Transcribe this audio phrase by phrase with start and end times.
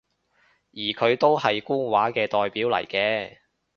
[0.71, 3.37] 而佢都係官話嘅代表嚟嘅